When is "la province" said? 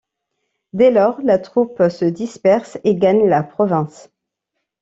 3.29-4.09